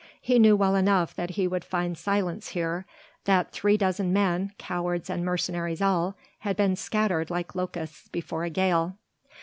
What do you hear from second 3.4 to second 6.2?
three dozen men cowards and mercenaries all